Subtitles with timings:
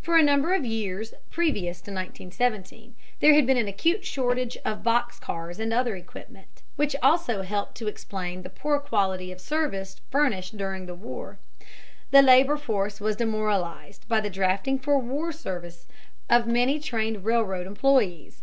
[0.00, 4.84] For a number of years previous to 1917 there had been an acute shortage of
[4.84, 10.00] box cars and other equipment, which also helps to explain the poor quality of service
[10.12, 11.40] furnished during the war.
[12.12, 15.88] The labor force was demoralized by the drafting for war service
[16.30, 18.42] of many trained railroad employees.